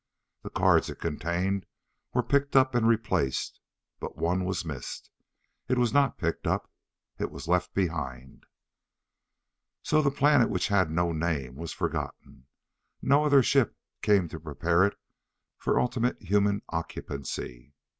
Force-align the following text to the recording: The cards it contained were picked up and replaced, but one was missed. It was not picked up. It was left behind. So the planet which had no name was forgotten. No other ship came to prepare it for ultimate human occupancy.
The 0.41 0.49
cards 0.49 0.89
it 0.89 0.95
contained 0.99 1.67
were 2.11 2.23
picked 2.23 2.55
up 2.55 2.73
and 2.73 2.87
replaced, 2.87 3.59
but 3.99 4.17
one 4.17 4.45
was 4.45 4.65
missed. 4.65 5.11
It 5.67 5.77
was 5.77 5.93
not 5.93 6.17
picked 6.17 6.47
up. 6.47 6.71
It 7.19 7.29
was 7.29 7.47
left 7.47 7.75
behind. 7.75 8.47
So 9.83 10.01
the 10.01 10.09
planet 10.09 10.49
which 10.49 10.69
had 10.69 10.89
no 10.89 11.11
name 11.11 11.55
was 11.55 11.71
forgotten. 11.71 12.47
No 12.99 13.25
other 13.25 13.43
ship 13.43 13.77
came 14.01 14.27
to 14.29 14.39
prepare 14.39 14.83
it 14.87 14.97
for 15.55 15.79
ultimate 15.79 16.19
human 16.19 16.63
occupancy. 16.69 17.75